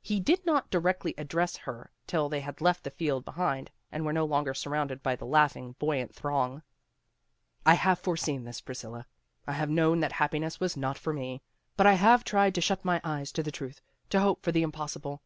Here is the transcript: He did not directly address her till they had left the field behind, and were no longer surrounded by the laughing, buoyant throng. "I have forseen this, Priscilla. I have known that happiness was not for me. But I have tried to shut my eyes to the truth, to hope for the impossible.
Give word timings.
He 0.00 0.20
did 0.20 0.46
not 0.46 0.70
directly 0.70 1.12
address 1.18 1.54
her 1.58 1.90
till 2.06 2.30
they 2.30 2.40
had 2.40 2.62
left 2.62 2.82
the 2.82 2.90
field 2.90 3.26
behind, 3.26 3.70
and 3.92 4.06
were 4.06 4.12
no 4.14 4.24
longer 4.24 4.54
surrounded 4.54 5.02
by 5.02 5.16
the 5.16 5.26
laughing, 5.26 5.74
buoyant 5.78 6.14
throng. 6.14 6.62
"I 7.66 7.74
have 7.74 7.98
forseen 7.98 8.44
this, 8.44 8.62
Priscilla. 8.62 9.06
I 9.46 9.52
have 9.52 9.68
known 9.68 10.00
that 10.00 10.12
happiness 10.12 10.58
was 10.60 10.78
not 10.78 10.96
for 10.96 11.12
me. 11.12 11.42
But 11.76 11.86
I 11.86 11.92
have 11.92 12.24
tried 12.24 12.54
to 12.54 12.62
shut 12.62 12.86
my 12.86 13.02
eyes 13.04 13.30
to 13.32 13.42
the 13.42 13.52
truth, 13.52 13.82
to 14.08 14.20
hope 14.20 14.40
for 14.42 14.50
the 14.50 14.62
impossible. 14.62 15.20